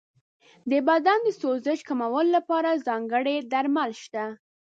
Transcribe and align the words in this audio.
د 0.71 0.73
بدن 0.87 1.19
د 1.23 1.29
سوزش 1.41 1.79
کمولو 1.87 2.29
لپاره 2.37 2.81
ځانګړي 2.87 3.35
درمل 3.51 3.91
شته. 4.03 4.25